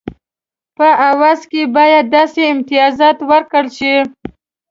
په 0.77 0.87
عوض 1.07 1.39
کې 1.51 1.63
باید 1.75 2.05
داسې 2.15 2.41
امتیازات 2.53 3.17
ورکړل 3.29 3.67
شي. 3.77 3.93